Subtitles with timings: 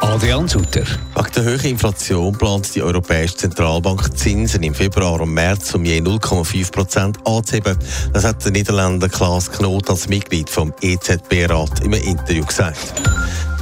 [0.00, 0.84] Adrian Sutter.
[1.16, 6.00] Wegen der hohen Inflation plant die Europäische Zentralbank Zinsen im Februar und März um je
[6.00, 7.76] 0,5 Prozent anzuheben.
[8.12, 13.02] Das hat der Niederländer Klaas Knot als Mitglied vom EZB-Rat im Interview gesagt.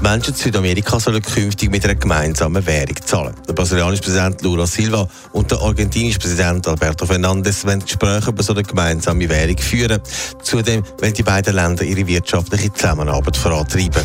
[0.02, 3.34] Menschen in Südamerika sollen künftig mit einer gemeinsamen Währung zahlen.
[3.48, 8.52] Der brasilianische Präsident Lula Silva und der argentinische Präsident Alberto Fernandes wollen Gespräche über so
[8.52, 10.02] eine gemeinsame Währung führen.
[10.42, 14.05] Zudem wollen die beiden Länder ihre wirtschaftliche Zusammenarbeit vorantreiben.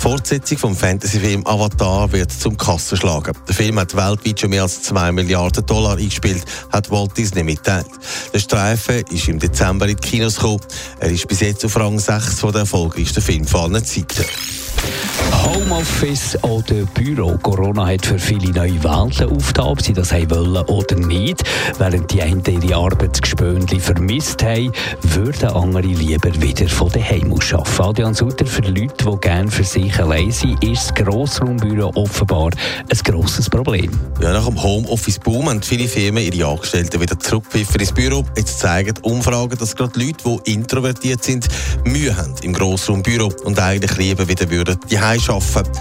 [0.00, 3.34] Fortsetzung vom Fantasyfilm Avatar wird zum Kassenschlagen.
[3.46, 6.42] Der Film hat weltweit schon mehr als 2 Milliarden Dollar eingespielt,
[6.72, 7.84] hat Walt Disney mitteilt.
[8.32, 10.60] Der Streifen ist im Dezember in die Kinos gekommen.
[11.00, 14.24] Er ist bis jetzt auf Rang 6 von der erfolgreichsten Filme Zeiten.
[15.44, 17.38] Homeoffice oder Büro.
[17.42, 21.42] Corona hat für viele neue Welten aufgetan, ob sie das wollen oder nicht.
[21.78, 27.82] Während die einen ihre Arbeitsgespönli vermisst haben, würden andere lieber wieder von daheim aus arbeiten.
[27.82, 32.50] Adrian Sutter, für Leute, die gerne für sich allein sind, ist das Grossraumbüro offenbar
[32.88, 33.90] ein grosses Problem.
[34.20, 38.24] Ja, nach dem Homeoffice-Boom haben viele Firmen ihre Angestellten wieder zurückgepfiffen ins Büro.
[38.36, 41.48] Jetzt zeigen Umfragen, dass gerade Leute, die introvertiert sind,
[41.84, 44.98] Mühe haben im Grossraumbüro und eigentlich lieber wieder würden die
[45.30, 45.72] arbeiten,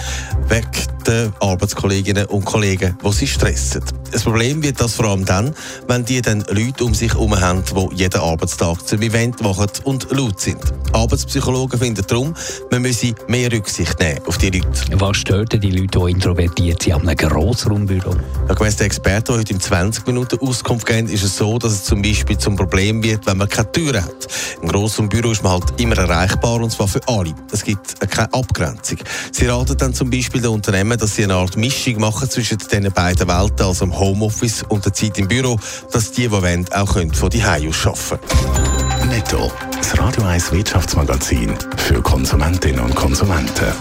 [0.48, 3.82] weg den Arbeitskolleginnen und Kollegen, die sie stressen.
[4.12, 5.54] Das Problem wird das vor allem dann,
[5.88, 10.08] wenn die dann Leute um sich herum haben, die jeden Arbeitstag zum Event machen und
[10.12, 10.62] laut sind.
[10.94, 12.34] Arbeitspsychologen finden darum,
[12.72, 14.68] man müsse mehr Rücksicht nehmen auf die Leute.
[14.94, 18.16] Was stört die Leute, die introvertiert sind, an einem Grossraumbüro?
[18.48, 21.74] Ja, gemäss der Experten, die heute in 20 Minuten Auskunft geben, ist es so, dass
[21.74, 24.28] es zum Beispiel zum Problem wird, wenn man keine Türen hat.
[24.62, 27.34] Im Grossraumbüro ist man halt immer erreichbar und zwar für alle.
[27.52, 28.98] Es gibt keine Abgrenzung.
[29.32, 32.92] Sie raten dann zum Beispiel den Unternehmen, dass sie eine Art Mischung machen zwischen diesen
[32.92, 35.58] beiden Welten, also im Homeoffice und der Zeit im Büro,
[35.92, 42.02] dass die, die wollen, auch von die aus arbeiten Netto, das Radio 1 Wirtschaftsmagazin für
[42.02, 43.74] Konsumentinnen und Konsumenten.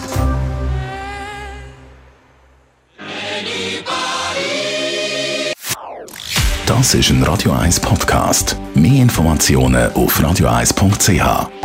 [6.65, 8.55] Das ist ein Radio 1 Podcast.
[8.73, 11.58] Mehr Informationen auf radio1.ch.